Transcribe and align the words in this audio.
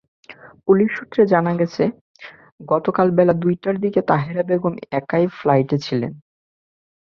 Police 0.67 0.89
সূত্রে 0.97 1.21
জানা 1.25 1.53
গেছে, 1.55 1.83
গতকাল 2.67 3.07
বেলা 3.11 3.33
দুইটার 3.35 3.75
দিকে 3.79 3.99
তাহেরা 4.01 4.43
বেগম 4.43 4.73
একাই 4.91 5.25
ফ্ল্যাটে 5.37 5.77
ছিলেন। 5.77 6.13